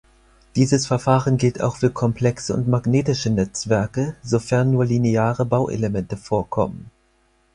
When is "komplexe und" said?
1.91-2.67